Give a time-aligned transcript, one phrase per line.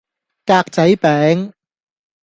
[0.47, 1.51] 格仔餅